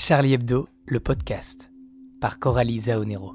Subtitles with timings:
[0.00, 1.72] Charlie Hebdo, le podcast,
[2.20, 3.34] par Coralie Zaonero.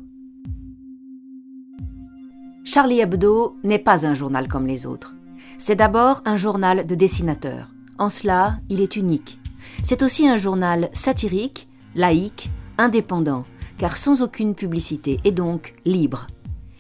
[2.63, 5.13] Charlie Hebdo n'est pas un journal comme les autres.
[5.57, 7.67] C'est d'abord un journal de dessinateurs.
[7.99, 9.41] En cela, il est unique.
[9.83, 13.43] C'est aussi un journal satirique, laïque, indépendant,
[13.77, 16.27] car sans aucune publicité et donc libre.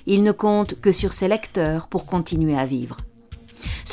[0.05, 2.95] Il ne compte que sur ses lecteurs pour continuer à vivre.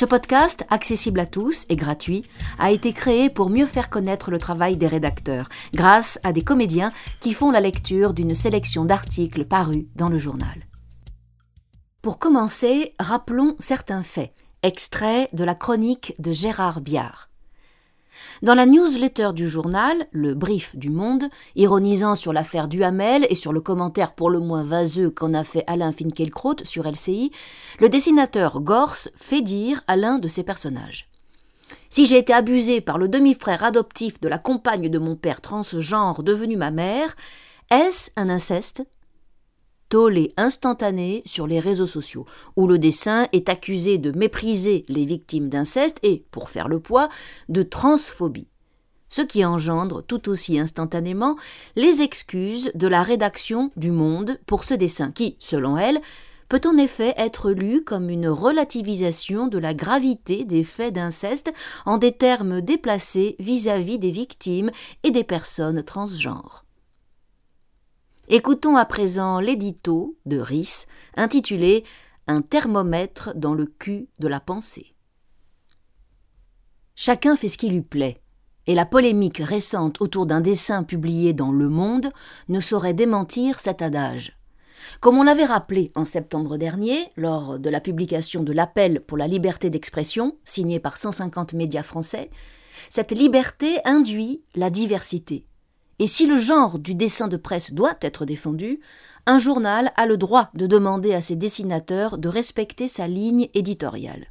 [0.01, 2.23] Ce podcast, accessible à tous et gratuit,
[2.57, 6.91] a été créé pour mieux faire connaître le travail des rédacteurs, grâce à des comédiens
[7.19, 10.65] qui font la lecture d'une sélection d'articles parus dans le journal.
[12.01, 14.33] Pour commencer, rappelons certains faits,
[14.63, 17.30] extraits de la chronique de Gérard Biard.
[18.41, 21.25] Dans la newsletter du journal, le Brief du Monde,
[21.55, 25.63] ironisant sur l'affaire Duhamel et sur le commentaire pour le moins vaseux qu'en a fait
[25.67, 27.31] Alain Finkielkraut sur LCI,
[27.79, 31.09] le dessinateur Gors fait dire à l'un de ses personnages.
[31.89, 36.23] Si j'ai été abusé par le demi-frère adoptif de la compagne de mon père transgenre
[36.23, 37.15] devenu ma mère,
[37.69, 38.83] est-ce un inceste?
[39.91, 42.25] Tollé instantané sur les réseaux sociaux,
[42.55, 47.09] où le dessin est accusé de mépriser les victimes d'inceste et, pour faire le poids,
[47.49, 48.47] de transphobie.
[49.09, 51.35] Ce qui engendre tout aussi instantanément
[51.75, 55.99] les excuses de la rédaction du Monde pour ce dessin qui, selon elle,
[56.47, 61.51] peut en effet être lu comme une relativisation de la gravité des faits d'inceste
[61.85, 64.71] en des termes déplacés vis-à-vis -vis des victimes
[65.03, 66.63] et des personnes transgenres.
[68.27, 70.85] Écoutons à présent l'édito de Rhys
[71.17, 71.83] intitulé
[72.27, 74.93] Un thermomètre dans le cul de la pensée.
[76.95, 78.21] Chacun fait ce qui lui plaît,
[78.67, 82.11] et la polémique récente autour d'un dessin publié dans Le Monde
[82.47, 84.37] ne saurait démentir cet adage.
[84.99, 89.27] Comme on l'avait rappelé en septembre dernier, lors de la publication de l'appel pour la
[89.27, 92.29] liberté d'expression, signé par 150 médias français,
[92.89, 95.45] cette liberté induit la diversité.
[96.01, 98.79] Et si le genre du dessin de presse doit être défendu,
[99.27, 104.25] un journal a le droit de demander à ses dessinateurs de respecter sa ligne éditoriale.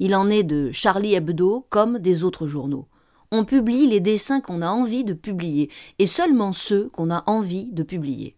[0.00, 2.88] Il en est de Charlie Hebdo comme des autres journaux.
[3.32, 7.70] On publie les dessins qu'on a envie de publier, et seulement ceux qu'on a envie
[7.72, 8.36] de publier.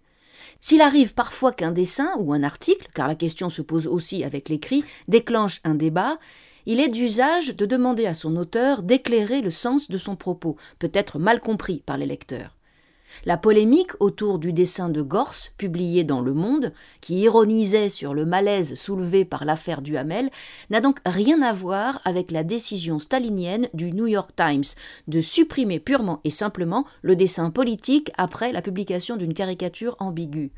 [0.61, 4.49] S'il arrive parfois qu'un dessin ou un article, car la question se pose aussi avec
[4.49, 6.21] l'écrit, déclenche un débat,
[6.67, 11.19] il est d'usage de demander à son auteur d'éclairer le sens de son propos, peut-être
[11.19, 12.60] mal compris par les lecteurs.
[13.25, 18.25] La polémique autour du dessin de Gors, publié dans Le Monde, qui ironisait sur le
[18.25, 20.31] malaise soulevé par l'affaire Duhamel,
[20.71, 24.65] n'a donc rien à voir avec la décision stalinienne du New York Times
[25.09, 30.53] de supprimer purement et simplement le dessin politique après la publication d'une caricature ambiguë.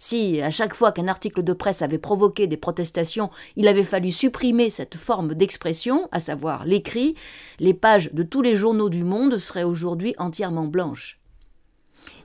[0.00, 4.12] Si, à chaque fois qu'un article de presse avait provoqué des protestations, il avait fallu
[4.12, 7.16] supprimer cette forme d'expression, à savoir l'écrit,
[7.58, 11.18] les pages de tous les journaux du monde seraient aujourd'hui entièrement blanches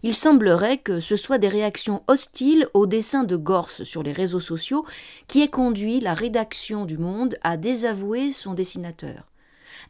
[0.04, 4.40] il semblerait que ce soit des réactions hostiles au dessin de Gors sur les réseaux
[4.40, 4.86] sociaux
[5.28, 9.28] qui aient conduit la rédaction du Monde à désavouer son dessinateur.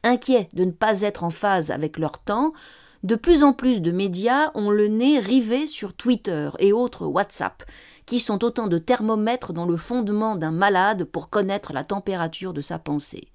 [0.03, 2.53] Inquiets de ne pas être en phase avec leur temps,
[3.03, 7.63] de plus en plus de médias ont le nez rivé sur Twitter et autres WhatsApp,
[8.05, 12.61] qui sont autant de thermomètres dans le fondement d'un malade pour connaître la température de
[12.61, 13.27] sa pensée.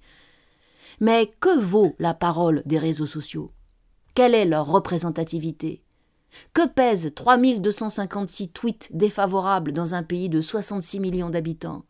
[0.99, 3.51] Mais que vaut la parole des réseaux sociaux?
[4.15, 5.83] Quelle est leur représentativité?
[6.53, 11.83] Que pèsent 3256 tweets défavorables dans un pays de 66 millions d'habitants?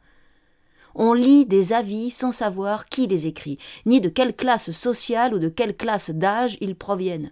[0.96, 5.40] On lit des avis sans savoir qui les écrit, ni de quelle classe sociale ou
[5.40, 7.32] de quelle classe d'âge ils proviennent.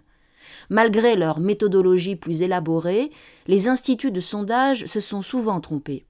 [0.70, 3.10] Malgré leur méthodologie plus élaborée,
[3.46, 6.06] les instituts de sondage se sont souvent trompés.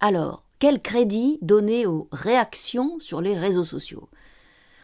[0.00, 4.08] Alors, quel crédit donner aux réactions sur les réseaux sociaux?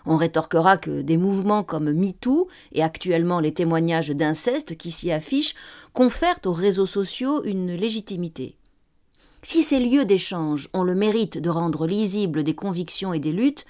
[0.07, 5.55] On rétorquera que des mouvements comme MeToo et actuellement les témoignages d'inceste qui s'y affichent
[5.93, 8.57] confèrent aux réseaux sociaux une légitimité.
[9.43, 13.67] Si ces lieux d'échange ont le mérite de rendre lisibles des convictions et des luttes,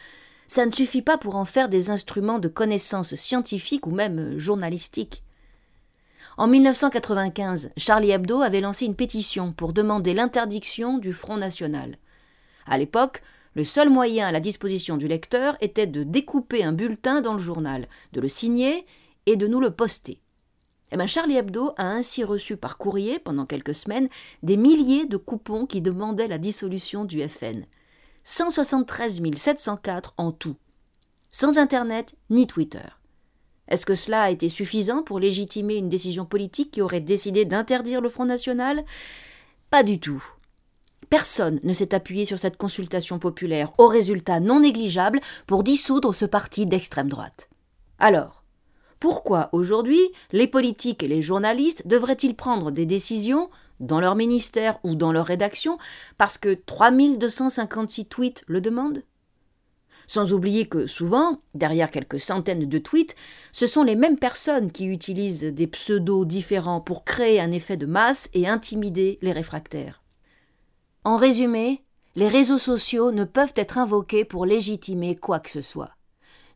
[0.47, 5.23] ça ne suffit pas pour en faire des instruments de connaissance scientifique ou même journalistique.
[6.39, 11.99] En 1995, Charlie Hebdo avait lancé une pétition pour demander l'interdiction du Front National.
[12.67, 13.23] À l'époque,
[13.55, 17.39] le seul moyen à la disposition du lecteur était de découper un bulletin dans le
[17.39, 18.87] journal, de le signer
[19.27, 20.21] et de nous le poster.
[20.91, 24.09] Eh ben Charlie Hebdo a ainsi reçu par courrier, pendant quelques semaines,
[24.43, 27.65] des milliers de coupons qui demandaient la dissolution du FN.
[28.25, 30.57] 173 704 en tout.
[31.31, 32.85] Sans Internet ni Twitter.
[33.69, 38.01] Est-ce que cela a été suffisant pour légitimer une décision politique qui aurait décidé d'interdire
[38.01, 38.83] le Front National?
[39.71, 40.25] Pas du tout.
[41.11, 46.25] Personne ne s'est appuyé sur cette consultation populaire, au résultat non négligeable, pour dissoudre ce
[46.25, 47.49] parti d'extrême droite.
[47.99, 48.45] Alors,
[49.01, 50.01] Pourquoi aujourd'hui
[50.33, 53.49] les politiques et les journalistes devraient-ils prendre des décisions
[53.79, 55.79] dans leur ministère ou dans leur rédaction
[56.17, 59.05] parce que 3256 tweets le demandent?
[60.09, 63.15] Sans oublier que souvent, derrière quelques centaines de tweets,
[63.53, 67.87] ce sont les mêmes personnes qui utilisent des pseudos différents pour créer un effet de
[67.87, 70.03] masse et intimider les réfractaires.
[71.05, 71.83] En résumé,
[72.17, 75.91] les réseaux sociaux ne peuvent être invoqués pour légitimer quoi que ce soit.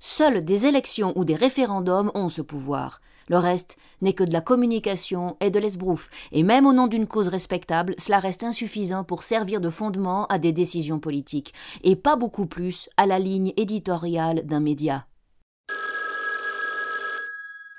[0.01, 3.01] Seules des élections ou des référendums ont ce pouvoir.
[3.29, 7.07] Le reste n'est que de la communication et de l'esbrouf, et même au nom d'une
[7.07, 11.55] cause respectable, cela reste insuffisant pour servir de fondement à des décisions politiques,
[11.85, 15.07] et pas beaucoup plus à la ligne éditoriale d'un média.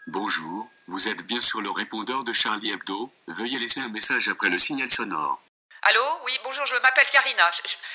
[0.08, 3.12] Bonjour, vous êtes bien sur le répondeur de Charlie Hebdo.
[3.28, 5.43] Veuillez laisser un message après le signal sonore.
[5.86, 6.20] Allô?
[6.24, 7.52] Oui, bonjour, je m'appelle Karina.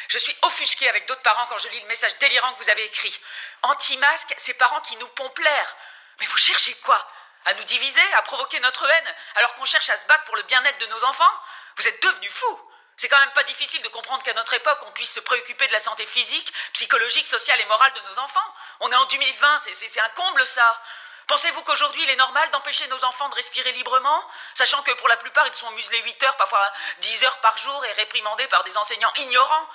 [0.08, 2.84] Je, suis offusquée avec d'autres parents quand je lis le message délirant que vous avez
[2.84, 3.18] écrit.
[3.62, 5.76] Anti-masque, c'est parents qui nous pompent l'air.
[6.20, 7.02] Mais vous cherchez quoi?
[7.46, 10.42] À nous diviser À provoquer notre haine Alors qu'on cherche à se battre pour le
[10.42, 11.32] bien-être de nos enfants?
[11.76, 14.92] Vous êtes devenus fous C'est quand même pas difficile de comprendre qu'à notre époque, on
[14.92, 18.54] puisse se préoccuper de la santé physique, psychologique, sociale et morale de nos enfants.
[18.80, 20.82] On est en 2020, c'est un comble ça.
[21.28, 25.16] Pensez-vous qu'aujourd'hui il est normal d'empêcher nos enfants de respirer librement, sachant que pour la
[25.18, 28.76] plupart ils sont muselés 8 heures, parfois 10 heures par jour et réprimandés par des
[28.78, 29.68] enseignants ignorants?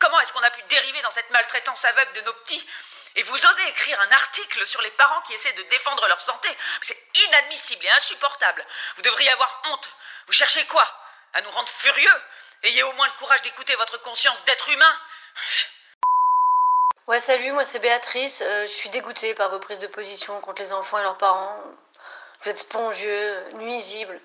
[0.00, 2.68] Comment est-ce qu'on a pu dériver dans cette maltraitance aveugle de nos petits?
[3.14, 6.48] Et vous osez écrire un article sur les parents qui essaient de défendre leur santé?
[6.82, 8.66] C'est inadmissible et insupportable.
[8.96, 9.88] Vous devriez avoir honte.
[10.26, 10.86] Vous cherchez quoi?
[11.34, 12.22] À nous rendre furieux?
[12.64, 15.00] Ayez au moins le courage d'écouter votre conscience d'être humain.
[17.08, 18.42] Ouais, salut, moi c'est Béatrice.
[18.44, 21.56] Euh, je suis dégoûtée par vos prises de position contre les enfants et leurs parents.
[22.42, 24.20] Vous êtes spongieux, nuisibles.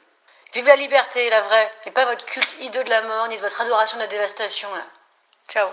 [0.56, 3.42] Vive la liberté, la vraie, et pas votre culte hideux de la mort, ni de
[3.42, 4.68] votre adoration de la dévastation.
[5.48, 5.68] Ciao.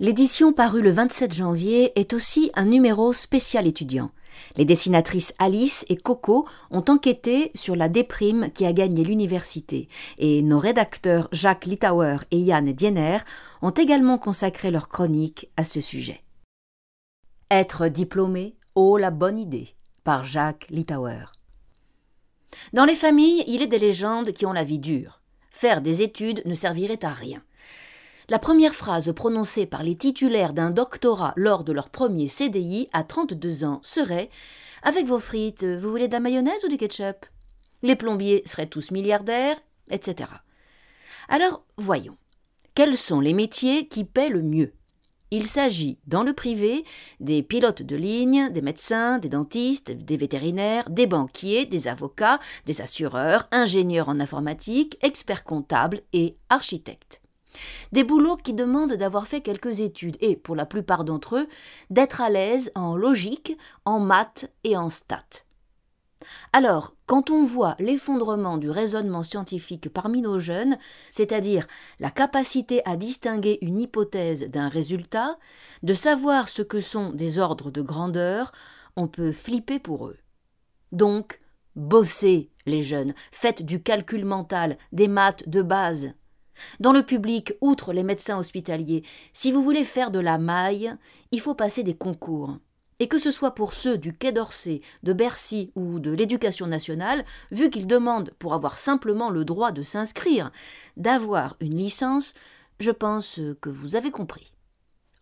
[0.00, 4.10] L'édition parue le 27 janvier est aussi un numéro spécial étudiant.
[4.56, 9.88] Les dessinatrices Alice et Coco ont enquêté sur la déprime qui a gagné l'université
[10.18, 13.18] et nos rédacteurs Jacques Litauer et Yann Diener
[13.62, 16.22] ont également consacré leur chronique à ce sujet.
[17.50, 19.68] Être diplômé, oh la bonne idée,
[20.04, 21.24] par Jacques Litauer.
[22.72, 25.22] Dans les familles, il est des légendes qui ont la vie dure.
[25.50, 27.42] Faire des études ne servirait à rien.
[28.30, 33.02] La première phrase prononcée par les titulaires d'un doctorat lors de leur premier CDI à
[33.02, 34.28] 32 ans serait
[34.82, 37.24] Avec vos frites, vous voulez de la mayonnaise ou du ketchup?
[37.82, 39.56] Les plombiers seraient tous milliardaires,
[39.90, 40.28] etc.
[41.30, 42.18] Alors, voyons.
[42.74, 44.74] Quels sont les métiers qui paient le mieux?
[45.30, 46.84] Il s'agit, dans le privé,
[47.20, 52.82] des pilotes de ligne, des médecins, des dentistes, des vétérinaires, des banquiers, des avocats, des
[52.82, 57.22] assureurs, ingénieurs en informatique, experts comptables et architectes.
[57.92, 61.48] Des boulots qui demandent d'avoir fait quelques études et, pour la plupart d'entre eux,
[61.90, 65.44] d'être à l'aise en logique, en maths et en stats.
[66.52, 70.76] Alors, quand on voit l'effondrement du raisonnement scientifique parmi nos jeunes,
[71.10, 71.66] c'est-à-dire
[72.00, 75.38] la capacité à distinguer une hypothèse d'un résultat,
[75.82, 78.52] de savoir ce que sont des ordres de grandeur,
[78.96, 80.18] on peut flipper pour eux.
[80.92, 81.40] Donc,
[81.76, 86.10] bossez, les jeunes, faites du calcul mental, des maths de base.
[86.80, 90.94] Dans le public, outre les médecins hospitaliers, si vous voulez faire de la maille,
[91.30, 92.58] il faut passer des concours.
[93.00, 97.24] Et que ce soit pour ceux du Quai d'Orsay, de Bercy ou de l'Éducation nationale,
[97.52, 100.50] vu qu'ils demandent, pour avoir simplement le droit de s'inscrire,
[100.96, 102.34] d'avoir une licence,
[102.80, 104.52] je pense que vous avez compris.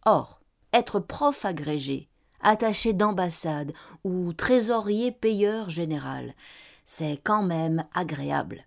[0.06, 0.40] Or,
[0.72, 2.08] être prof agrégé,
[2.40, 3.72] attaché d'ambassade
[4.04, 6.34] ou trésorier payeur général,
[6.84, 8.66] c'est quand même agréable.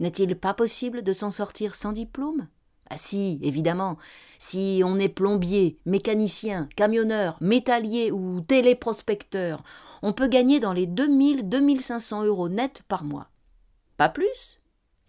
[0.00, 2.48] N'est-il pas possible de s'en sortir sans diplôme?
[2.90, 3.98] Ah si, évidemment.
[4.38, 9.62] Si on est plombier, mécanicien, camionneur, métallier ou téléprospecteur,
[10.02, 13.28] on peut gagner dans les 2000-2500 euros nets par mois.
[13.96, 14.60] Pas plus?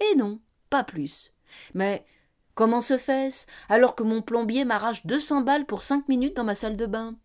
[0.02, 1.32] Eh non, pas plus.
[1.74, 2.04] Mais
[2.56, 6.56] comment se fait-ce alors que mon plombier m'arrache 200 balles pour 5 minutes dans ma
[6.56, 7.16] salle de bain?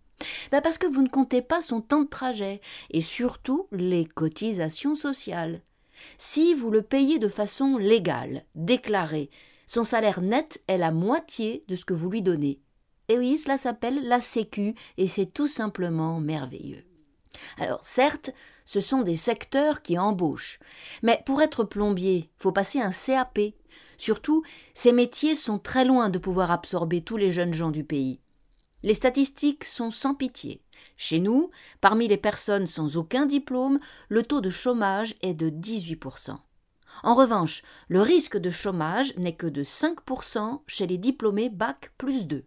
[0.52, 4.94] Ben parce que vous ne comptez pas son temps de trajet et surtout les cotisations
[4.94, 5.62] sociales.
[6.19, 9.31] Si vous le payez de façon légale, déclarée,
[9.67, 12.61] son salaire net est la moitié de ce que vous lui donnez.
[13.09, 16.85] Et oui, cela s'appelle la Sécu et c'est tout simplement merveilleux.
[17.59, 18.31] Alors certes,
[18.65, 20.59] ce sont des secteurs qui embauchent,
[21.03, 23.41] mais pour être plombier, faut passer un CAP.
[23.97, 24.43] Surtout,
[24.75, 28.21] ces métiers sont très loin de pouvoir absorber tous les jeunes gens du pays.
[28.85, 30.61] Les statistiques sont sans pitié.
[30.99, 31.50] Chez nous,
[31.81, 36.37] parmi les personnes sans aucun diplôme, le taux de chômage est de 18%.
[37.03, 42.26] En revanche, le risque de chômage n'est que de 5% chez les diplômés Bac plus
[42.26, 42.45] 2.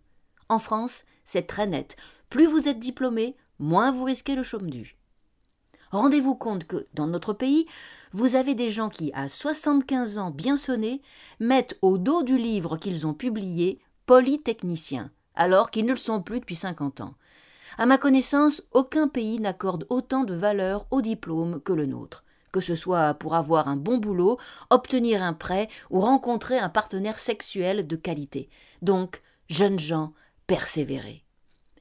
[0.47, 1.97] En France, c'est très net.
[2.29, 4.95] Plus vous êtes diplômé, moins vous risquez le chaume du.
[5.89, 7.65] Rendez-vous compte que, dans notre pays,
[8.11, 11.01] vous avez des gens qui, à 75 ans bien sonnés,
[11.39, 16.39] mettent au dos du livre qu'ils ont publié Polytechnicien, alors qu'ils ne le sont plus
[16.39, 17.15] depuis 50 ans.
[17.77, 22.59] À ma connaissance, aucun pays n'accorde autant de valeur au diplôme que le nôtre, que
[22.59, 24.37] ce soit pour avoir un bon boulot,
[24.69, 28.49] obtenir un prêt ou rencontrer un partenaire sexuel de qualité.
[28.81, 30.13] Donc, jeunes gens,
[30.47, 31.23] persévérez.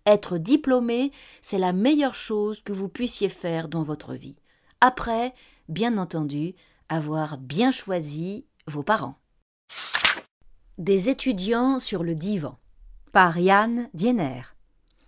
[0.04, 1.10] Être diplômé,
[1.42, 4.36] c'est la meilleure chose que vous puissiez faire dans votre vie.
[4.80, 5.34] Après,
[5.68, 6.54] bien entendu,
[6.88, 9.18] avoir bien choisi vos parents.
[10.78, 12.58] Des étudiants sur le divan.
[13.16, 14.42] Par Yann Diener.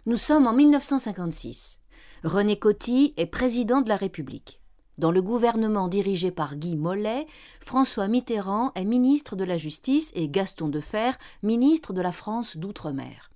[0.07, 1.79] Nous sommes en 1956.
[2.25, 4.62] René Coty est président de la République.
[4.97, 7.27] Dans le gouvernement dirigé par Guy Mollet,
[7.61, 11.11] François Mitterrand est ministre de la Justice et Gaston Defer,
[11.43, 13.29] ministre de la France d'outre-mer.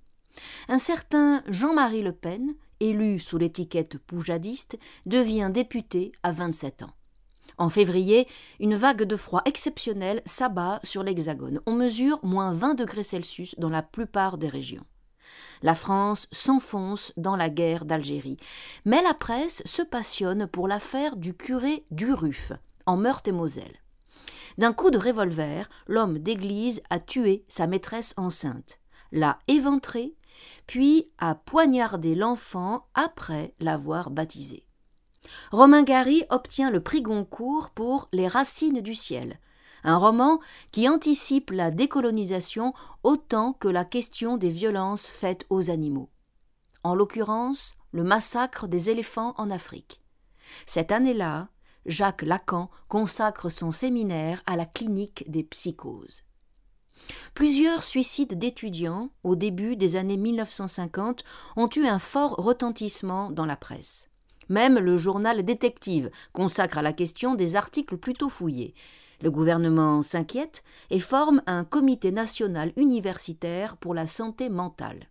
[0.69, 6.93] Un certain Jean-Marie Le Pen, élu sous l'étiquette poujadiste, devient député à 27 ans.
[7.57, 8.27] En février,
[8.59, 11.61] une vague de froid exceptionnelle s'abat sur l'Hexagone.
[11.65, 14.85] On mesure moins 20 degrés Celsius dans la plupart des régions.
[15.61, 18.37] La France s'enfonce dans la guerre d'Algérie.
[18.85, 22.51] Mais la presse se passionne pour l'affaire du curé Duruf,
[22.85, 23.79] en Meurthe-et-Moselle.
[24.57, 28.79] D'un coup de revolver, l'homme d'église a tué sa maîtresse enceinte,
[29.11, 30.15] l'a éventrée,
[30.67, 34.65] puis a poignardé l'enfant après l'avoir baptisé.
[35.51, 39.39] Romain Gary obtient le prix Goncourt pour Les Racines du ciel,
[39.83, 40.39] un roman
[40.71, 46.09] qui anticipe la décolonisation autant que la question des violences faites aux animaux.
[46.83, 50.01] En l'occurrence, le massacre des éléphants en Afrique.
[50.65, 51.49] Cette année-là,
[51.85, 56.23] Jacques Lacan consacre son séminaire à la clinique des psychoses.
[57.33, 61.23] Plusieurs suicides d'étudiants, au début des années 1950,
[61.57, 64.09] ont eu un fort retentissement dans la presse.
[64.49, 68.73] Même le journal Détective consacre à la question des articles plutôt fouillés.
[69.21, 75.07] Le gouvernement s'inquiète et forme un comité national universitaire pour la santé mentale.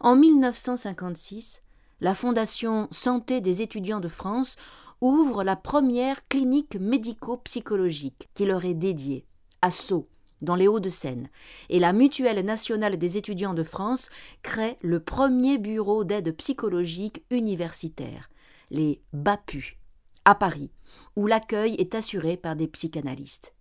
[0.00, 1.62] En 1956,
[2.00, 4.56] la Fondation Santé des étudiants de France
[5.00, 9.26] ouvre la première clinique médico-psychologique qui leur est dédiée,
[9.62, 10.08] à Sceaux,
[10.42, 11.28] dans les Hauts-de-Seine,
[11.68, 14.08] et la Mutuelle nationale des étudiants de France
[14.42, 18.30] crée le premier bureau d'aide psychologique universitaire,
[18.70, 19.78] les BAPU,
[20.24, 20.70] à Paris,
[21.14, 23.54] où l'accueil est assuré par des psychanalystes.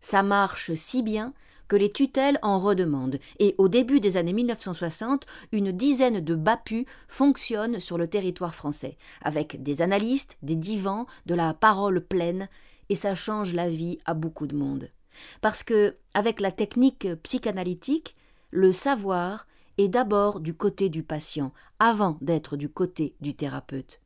[0.00, 1.34] Ça marche si bien
[1.68, 6.84] que les tutelles en redemandent, et au début des années 1960, une dizaine de BAPU
[7.06, 12.48] fonctionnent sur le territoire français, avec des analystes, des divans, de la parole pleine,
[12.88, 14.90] et ça change la vie à beaucoup de monde.
[15.40, 18.16] Parce que, avec la technique psychanalytique,
[18.50, 19.46] le savoir
[19.78, 24.00] est d'abord du côté du patient, avant d'être du côté du thérapeute.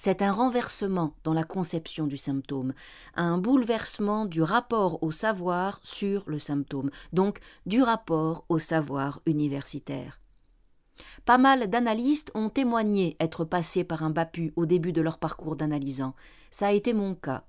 [0.00, 2.72] C'est un renversement dans la conception du symptôme,
[3.16, 10.20] un bouleversement du rapport au savoir sur le symptôme, donc du rapport au savoir universitaire.
[11.24, 15.56] Pas mal d'analystes ont témoigné être passés par un BAPU au début de leur parcours
[15.56, 16.14] d'analysant.
[16.50, 17.44] Ça a été mon cas.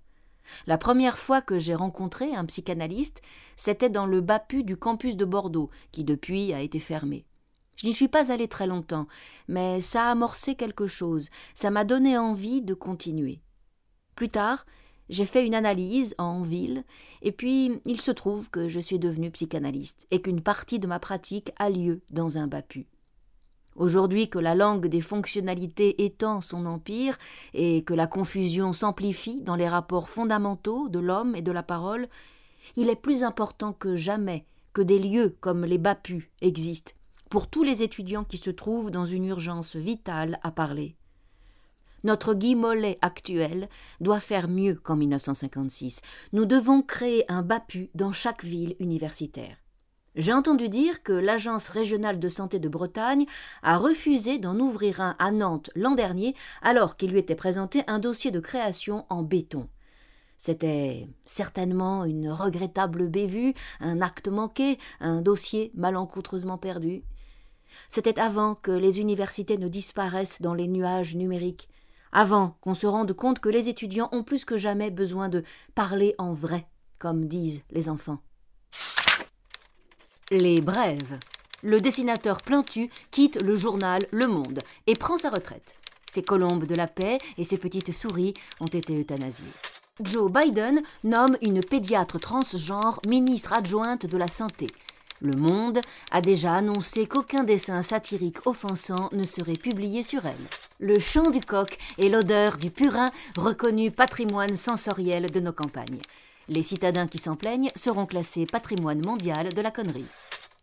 [0.67, 3.21] La première fois que j'ai rencontré un psychanalyste,
[3.55, 7.25] c'était dans le BAPU du campus de Bordeaux, qui depuis a été fermé.
[7.75, 9.07] Je n'y suis pas allé très longtemps,
[9.47, 13.39] mais ça a amorcé quelque chose, ça m'a donné envie de continuer.
[14.15, 14.65] Plus tard,
[15.07, 16.83] j'ai fait une analyse en ville,
[17.21, 20.99] et puis il se trouve que je suis devenu psychanalyste, et qu'une partie de ma
[20.99, 22.85] pratique a lieu dans un BAPU.
[23.79, 27.17] Aujourd'hui que la langue des fonctionnalités étend son empire
[27.53, 32.09] et que la confusion s'amplifie dans les rapports fondamentaux de l'homme et de la parole,
[32.75, 34.43] il est plus important que jamais
[34.73, 36.91] que des lieux comme les BAPU existent
[37.29, 40.97] pour tous les étudiants qui se trouvent dans une urgence vitale à parler.
[42.03, 43.69] Notre Guy Mollet actuel
[44.01, 46.01] doit faire mieux qu'en 1956.
[46.33, 49.55] Nous devons créer un BAPU dans chaque ville universitaire.
[50.15, 53.25] J'ai entendu dire que l'Agence régionale de santé de Bretagne
[53.61, 57.99] a refusé d'en ouvrir un à Nantes l'an dernier alors qu'il lui était présenté un
[57.99, 59.67] dossier de création en béton.
[60.37, 67.03] C'était certainement une regrettable bévue, un acte manqué, un dossier malencontreusement perdu.
[67.89, 71.69] C'était avant que les universités ne disparaissent dans les nuages numériques,
[72.11, 75.43] avant qu'on se rende compte que les étudiants ont plus que jamais besoin de
[75.75, 78.19] parler en vrai, comme disent les enfants.
[80.31, 81.17] Les brèves.
[81.63, 85.75] Le dessinateur Plantu quitte le journal Le Monde et prend sa retraite.
[86.07, 89.47] Ses colombes de la paix et ses petites souris ont été euthanasiées.
[90.01, 94.67] Joe Biden nomme une pédiatre transgenre ministre adjointe de la Santé.
[95.19, 95.79] Le Monde
[96.11, 100.47] a déjà annoncé qu'aucun dessin satirique offensant ne serait publié sur elle.
[100.79, 106.01] Le chant du coq et l'odeur du purin reconnus patrimoine sensoriel de nos campagnes.
[106.49, 110.07] Les citadins qui s'en plaignent seront classés patrimoine mondial de la connerie.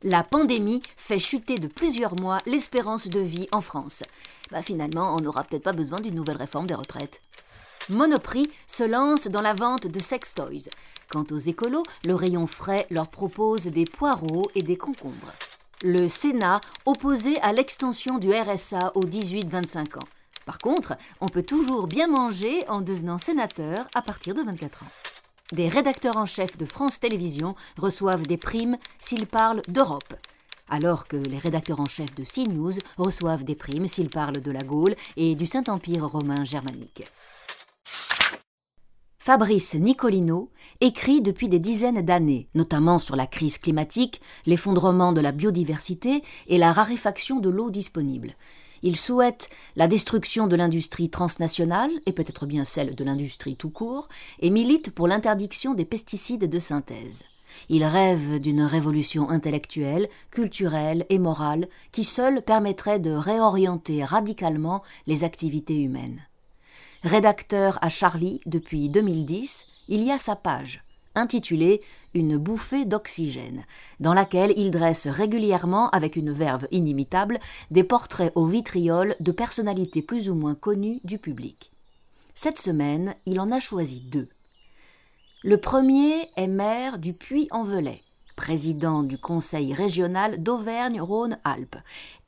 [0.02, 4.02] La pandémie fait chuter de plusieurs mois l'espérance de vie en France.
[4.50, 7.22] Bah finalement, on n'aura peut-être pas besoin d'une nouvelle réforme des retraites.
[7.88, 10.68] Monoprix se lance dans la vente de sex toys.
[11.08, 15.32] Quant aux écolos, le rayon frais leur propose des poireaux et des concombres.
[15.84, 20.08] Le Sénat opposé à l'extension du RSA aux 18-25 ans.
[20.46, 25.15] Par contre, on peut toujours bien manger en devenant sénateur à partir de 24 ans.
[25.52, 30.14] Des rédacteurs en chef de France Télévisions reçoivent des primes s'ils parlent d'Europe,
[30.68, 34.62] alors que les rédacteurs en chef de CNews reçoivent des primes s'ils parlent de la
[34.62, 37.04] Gaule et du Saint-Empire romain germanique.
[39.20, 40.50] Fabrice Nicolino
[40.80, 46.58] écrit depuis des dizaines d'années, notamment sur la crise climatique, l'effondrement de la biodiversité et
[46.58, 48.34] la raréfaction de l'eau disponible.
[48.86, 54.08] Il souhaite la destruction de l'industrie transnationale, et peut-être bien celle de l'industrie tout court,
[54.38, 57.24] et milite pour l'interdiction des pesticides de synthèse.
[57.68, 65.24] Il rêve d'une révolution intellectuelle, culturelle et morale qui seule permettrait de réorienter radicalement les
[65.24, 66.22] activités humaines.
[67.02, 70.85] Rédacteur à Charlie depuis 2010, il y a sa page,
[71.16, 71.82] intitulée
[72.14, 73.64] Une bouffée d'oxygène,
[74.00, 80.02] dans laquelle il dresse régulièrement, avec une verve inimitable, des portraits au vitriol de personnalités
[80.02, 81.72] plus ou moins connues du public.
[82.34, 84.28] Cette semaine, il en a choisi deux.
[85.42, 88.00] Le premier est maire du Puy-en-Velay,
[88.36, 91.76] président du conseil régional d'Auvergne-Rhône-Alpes,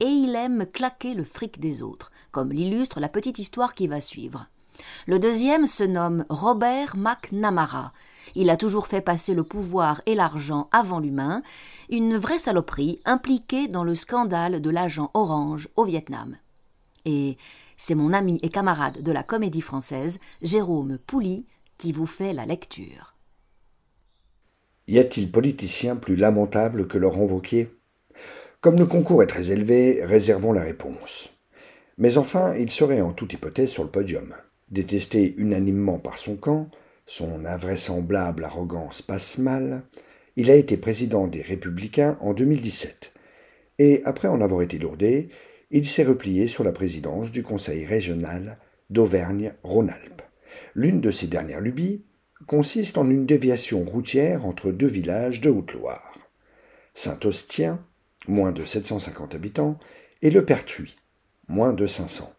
[0.00, 4.00] et il aime claquer le fric des autres, comme l'illustre la petite histoire qui va
[4.00, 4.47] suivre.
[5.07, 7.92] Le deuxième se nomme Robert McNamara.
[8.40, 11.42] Il a toujours fait passer le pouvoir et l'argent avant l'humain,
[11.90, 16.37] une vraie saloperie impliquée dans le scandale de l'agent Orange au Vietnam.
[17.04, 17.37] Et
[17.76, 21.46] c'est mon ami et camarade de la comédie française, Jérôme Pouli,
[21.79, 23.16] qui vous fait la lecture.
[24.87, 27.72] Y a-t-il politicien plus lamentable que Laurent Wauquiez
[28.61, 31.31] Comme le concours est très élevé, réservons la réponse.
[31.96, 34.33] Mais enfin, il serait en toute hypothèse sur le podium.
[34.70, 36.70] Détesté unanimement par son camp,
[37.09, 39.83] son invraisemblable arrogance passe mal,
[40.37, 43.12] il a été président des Républicains en 2017.
[43.79, 45.31] Et après en avoir été lourdé,
[45.71, 48.59] il s'est replié sur la présidence du Conseil régional
[48.90, 50.23] d'Auvergne-Rhône-Alpes.
[50.75, 52.05] L'une de ses dernières lubies
[52.47, 56.14] consiste en une déviation routière entre deux villages de Haute-Loire.
[56.92, 57.83] Saint-Ostien,
[58.27, 59.79] moins de 750 habitants,
[60.21, 60.97] et Le Pertuis,
[61.49, 62.35] moins de 500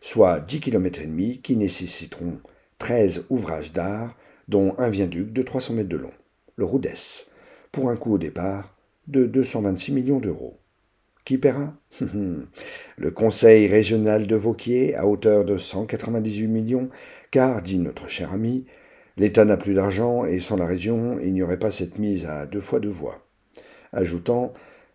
[0.00, 2.40] soit 10 km et demi qui nécessiteront
[2.78, 4.16] 13 ouvrages d'art,
[4.48, 6.12] dont un viaduc de 300 mètres de long,
[6.56, 7.26] le Roudès,
[7.72, 8.74] pour un coût au départ
[9.08, 10.58] de 226 millions d'euros.
[11.24, 11.74] Qui paiera?
[12.00, 16.88] Le Conseil régional de Vauquier, à hauteur de 198 millions,
[17.30, 18.64] car, dit notre cher ami,
[19.18, 22.46] l'État n'a plus d'argent et sans la région, il n'y aurait pas cette mise à
[22.46, 23.26] deux fois deux voies.
[23.92, 24.54] Ajoutant,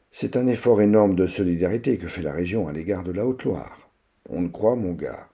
[0.09, 3.77] c'est un effort énorme de solidarité que fait la région à l'égard de la Haute-Loire.
[4.29, 5.27] On le croit, mon gars.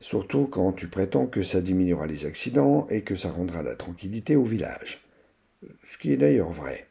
[0.00, 4.34] Surtout quand tu prétends que ça diminuera les accidents et que ça rendra la tranquillité
[4.34, 5.06] au village.
[5.82, 6.86] Ce qui est d'ailleurs vrai.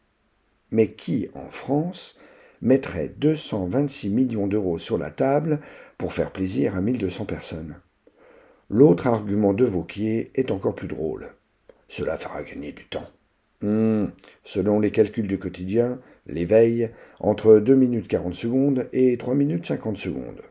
[0.70, 2.20] Mais qui, en France,
[2.62, 5.60] mettrait 226 millions d'euros sur la table
[5.98, 7.80] pour faire plaisir à 1200 personnes?
[8.70, 11.34] L'autre argument de Vauquier est encore plus drôle.
[11.88, 13.10] Cela fera gagner du temps.
[13.64, 14.12] Hum,
[14.44, 19.98] selon les calculs du quotidien, l'éveil, entre 2 minutes 40 secondes et 3 minutes 50
[19.98, 20.44] secondes.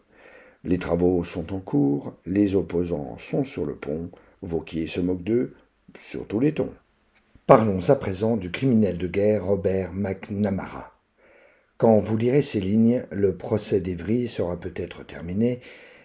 [0.64, 4.10] Les travaux sont en cours, les opposants sont sur le pont,
[4.42, 5.54] Vauquier se moque d'eux,
[5.96, 6.72] sur tous les tons.
[7.46, 10.92] Parlons à présent du criminel de guerre Robert McNamara.
[11.76, 15.60] Quand vous lirez ces lignes, le procès d'Evry sera peut-être terminé,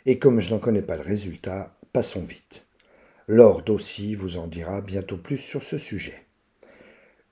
[0.06, 2.63] et comme je n'en connais pas le résultat, passons vite.
[3.28, 6.26] Lord aussi vous en dira bientôt plus sur ce sujet.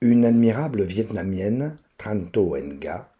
[0.00, 3.11] Une admirable vietnamienne, Tranto Nga,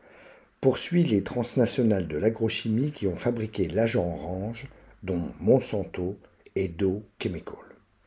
[0.63, 4.69] poursuit les transnationales de l'agrochimie qui ont fabriqué l'agent orange,
[5.03, 6.17] dont Monsanto
[6.55, 7.59] et Dow Chemical.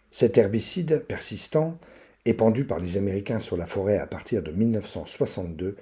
[0.09, 1.77] Cet herbicide persistant,
[2.23, 5.75] épandu par les Américains sur la forêt à partir de 1962,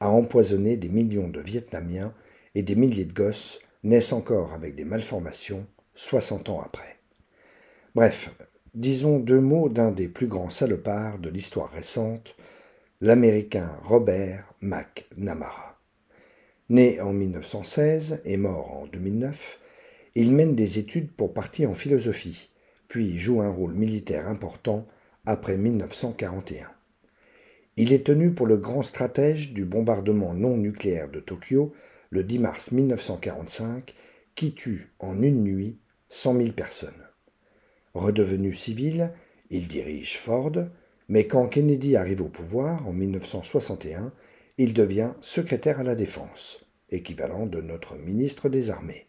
[0.00, 2.14] a empoisonné des millions de Vietnamiens
[2.54, 7.00] et des milliers de gosses naissent encore avec des malformations 60 ans après.
[7.94, 8.34] Bref,
[8.72, 12.34] disons deux mots d'un des plus grands salopards de l'histoire récente,
[13.02, 15.73] l'Américain Robert McNamara.
[16.74, 19.60] Né en 1916 et mort en 2009,
[20.16, 22.50] il mène des études pour partie en philosophie,
[22.88, 24.84] puis joue un rôle militaire important
[25.24, 26.68] après 1941.
[27.76, 31.72] Il est tenu pour le grand stratège du bombardement non nucléaire de Tokyo
[32.10, 33.94] le 10 mars 1945
[34.34, 36.90] qui tue en une nuit 100 000 personnes.
[37.94, 39.12] Redevenu civil,
[39.48, 40.56] il dirige Ford,
[41.08, 44.12] mais quand Kennedy arrive au pouvoir en 1961,
[44.58, 46.63] il devient secrétaire à la Défense,
[46.94, 49.06] équivalent de notre ministre des Armées.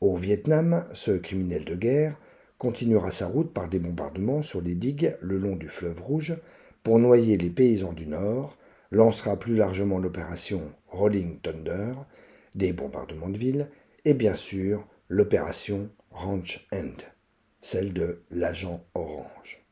[0.00, 2.18] Au Vietnam, ce criminel de guerre
[2.58, 6.36] continuera sa route par des bombardements sur les digues le long du fleuve Rouge
[6.82, 8.56] pour noyer les paysans du Nord,
[8.90, 11.94] lancera plus largement l'opération Rolling Thunder,
[12.54, 13.68] des bombardements de villes,
[14.04, 16.96] et bien sûr l'opération Ranch End,
[17.60, 19.64] celle de l'agent Orange.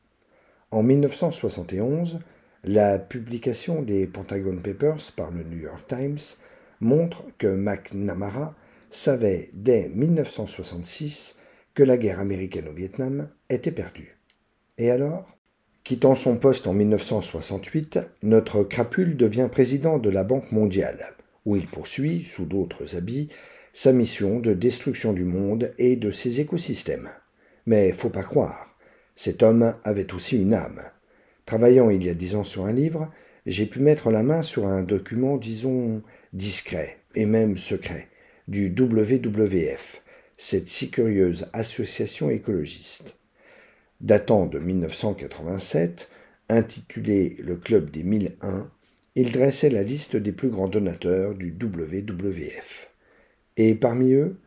[0.71, 2.19] En 1971,
[2.63, 6.19] la publication des Pentagon Papers par le New York Times
[6.81, 8.55] montre que McNamara
[8.89, 11.35] savait dès 1966
[11.73, 14.17] que la guerre américaine au Vietnam était perdue.
[14.77, 15.35] Et alors?
[15.83, 21.13] Quittant son poste en 1968, notre crapule devient président de la Banque mondiale,
[21.45, 23.29] où il poursuit, sous d'autres habits,
[23.73, 27.09] sa mission de destruction du monde et de ses écosystèmes.
[27.65, 28.71] Mais faut pas croire,
[29.15, 30.81] cet homme avait aussi une âme.
[31.45, 33.09] Travaillant il y a dix ans sur un livre,
[33.49, 38.07] j'ai pu mettre la main sur un document, disons, discret et même secret,
[38.47, 40.03] du WWF,
[40.37, 43.15] cette si curieuse association écologiste
[44.01, 46.09] datant de 1987,
[46.47, 48.71] intitulé Le Club des 1001,
[49.15, 52.91] il dressait la liste des plus grands donateurs du WWF.
[53.57, 54.37] Et parmi eux,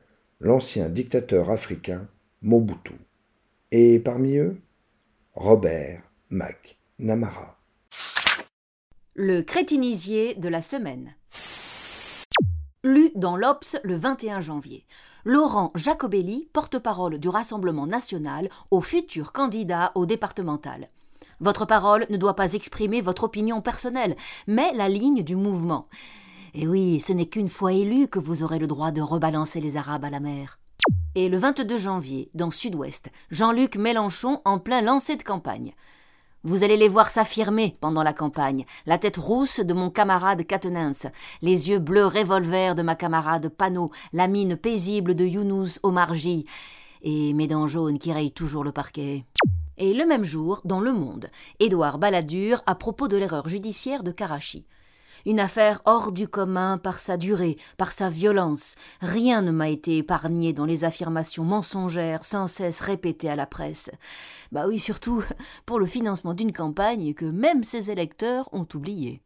[0.41, 2.09] l'ancien dictateur africain
[2.41, 2.95] Mobutu.
[3.71, 4.57] Et parmi eux,
[5.35, 7.59] Robert McNamara.
[9.15, 11.15] Le crétinisier de la semaine.
[12.83, 14.87] Lu dans l'Obs le 21 janvier.
[15.27, 20.89] Laurent Jacobelli, porte-parole du Rassemblement national, au futur candidat au départemental.
[21.41, 25.89] Votre parole ne doit pas exprimer votre opinion personnelle, mais la ligne du mouvement.
[26.55, 29.77] Et oui, ce n'est qu'une fois élu que vous aurez le droit de rebalancer les
[29.77, 30.59] Arabes à la mer.
[31.17, 35.75] Et le 22 janvier, dans Sud-Ouest, Jean-Luc Mélenchon en plein lancer de campagne.
[36.45, 40.91] Vous allez les voir s'affirmer pendant la campagne, la tête rousse de mon camarade Catenins,
[41.41, 46.45] les yeux bleus revolver de ma camarade Panot, la mine paisible de Younous Omarji,
[47.03, 49.25] et mes dents jaunes qui rayent toujours le parquet.
[49.79, 54.11] Et le même jour, dans Le Monde, Édouard Balladur à propos de l'erreur judiciaire de
[54.11, 54.67] Karachi.
[55.27, 58.75] Une affaire hors du commun par sa durée, par sa violence.
[59.01, 63.91] Rien ne m'a été épargné dans les affirmations mensongères sans cesse répétées à la presse.
[64.51, 65.23] Bah oui, surtout
[65.67, 69.23] pour le financement d'une campagne que même ses électeurs ont oubliée.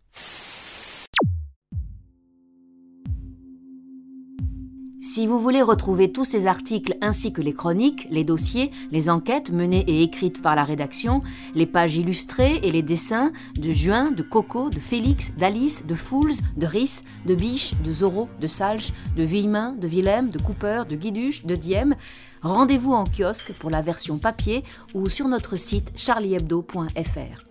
[5.09, 9.53] Si vous voulez retrouver tous ces articles ainsi que les chroniques, les dossiers, les enquêtes
[9.53, 11.23] menées et écrites par la rédaction,
[11.55, 16.33] les pages illustrées et les dessins de Juin, de Coco, de Félix, d'Alice, de Fools,
[16.57, 20.97] de Rhys, de Biche, de Zorro, de Salch, de Villemin, de Willem, de Cooper, de
[20.97, 21.95] Guiduche, de Diem,
[22.42, 27.47] rendez-vous en kiosque pour la version papier ou sur notre site charliehebdo.fr.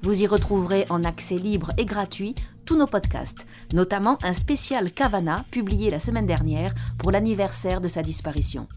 [0.00, 5.44] Vous y retrouverez en accès libre et gratuit tous nos podcasts, notamment un spécial Cavana
[5.50, 8.68] publié la semaine dernière pour l'anniversaire de sa disparition.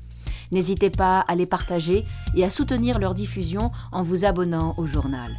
[0.51, 5.35] N'hésitez pas à les partager et à soutenir leur diffusion en vous abonnant au journal.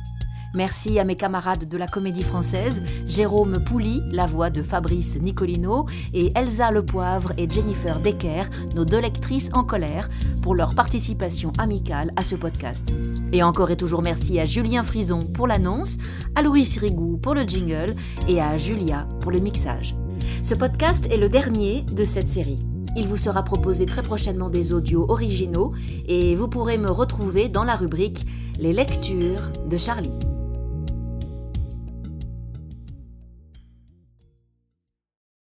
[0.55, 5.87] Merci à mes camarades de la Comédie Française, Jérôme Pouli, la voix de Fabrice Nicolino,
[6.15, 10.09] et Elsa Lepoivre et Jennifer Decker, nos deux lectrices en colère,
[10.43, 12.89] pour leur participation amicale à ce podcast.
[13.33, 15.99] Et encore et toujours merci à Julien Frison pour l'annonce,
[16.35, 17.95] à Louis Rigou pour le jingle
[18.27, 19.97] et à Julia pour le mixage.
[20.43, 22.65] Ce podcast est le dernier de cette série.
[22.97, 25.75] Il vous sera proposé très prochainement des audios originaux
[26.07, 28.25] et vous pourrez me retrouver dans la rubrique
[28.59, 30.11] Les lectures de Charlie.